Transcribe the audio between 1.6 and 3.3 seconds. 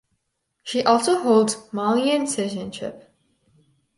Malian citizenship.